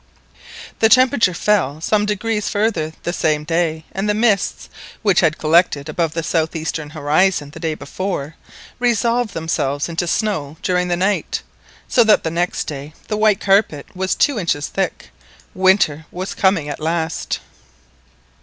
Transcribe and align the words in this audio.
The 0.79 0.89
temperature 0.89 1.35
fell 1.35 1.79
some 1.79 2.07
degrees 2.07 2.47
farther 2.49 2.93
the 3.03 3.13
same 3.13 3.43
day, 3.43 3.85
and 3.91 4.09
the 4.09 4.15
mists, 4.15 4.67
which 5.03 5.19
had 5.19 5.37
collected 5.37 5.87
above 5.87 6.13
the 6.15 6.23
south 6.23 6.55
eastern 6.55 6.89
horizon 6.89 7.51
the 7.51 7.59
day 7.59 7.75
before, 7.75 8.33
resolved 8.79 9.35
themselves 9.35 9.87
into 9.87 10.07
snow 10.07 10.57
during 10.63 10.87
the 10.87 10.97
night, 10.97 11.43
so 11.87 12.03
that 12.03 12.23
the 12.23 12.31
next 12.31 12.63
day 12.63 12.95
the 13.09 13.15
white 13.17 13.39
carpet 13.39 13.95
was 13.95 14.15
two 14.15 14.39
inches 14.39 14.69
thick. 14.69 15.11
Winter 15.53 16.07
was 16.09 16.33
coming 16.33 16.67
at 16.67 16.79
last. 16.79 17.39